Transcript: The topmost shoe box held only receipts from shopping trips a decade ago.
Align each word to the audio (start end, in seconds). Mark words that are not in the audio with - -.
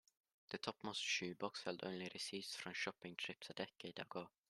The 0.49 0.57
topmost 0.57 1.03
shoe 1.03 1.35
box 1.35 1.61
held 1.61 1.81
only 1.83 2.09
receipts 2.11 2.55
from 2.55 2.73
shopping 2.73 3.13
trips 3.17 3.51
a 3.51 3.53
decade 3.53 3.99
ago. 3.99 4.31